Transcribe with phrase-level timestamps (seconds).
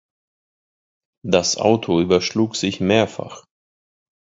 [1.23, 3.45] Das Auto überschlug sich mehrfach.